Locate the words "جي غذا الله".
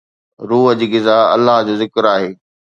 0.79-1.57